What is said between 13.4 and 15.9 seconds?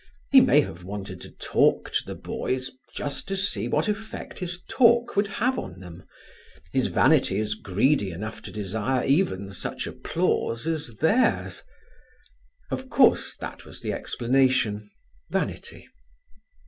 that was the explanation vanity.